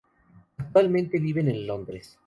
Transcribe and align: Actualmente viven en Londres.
Actualmente 0.57 1.19
viven 1.19 1.47
en 1.49 1.67
Londres. 1.67 2.17